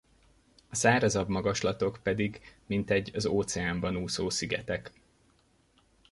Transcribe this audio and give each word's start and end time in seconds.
A 0.69 0.75
szárazabb 0.75 1.27
magaslatok 1.27 1.99
pedig 2.03 2.41
mintegy 2.65 3.11
az 3.15 3.25
óceánban 3.25 3.97
úszó 3.97 4.29
szigetek. 4.29 4.91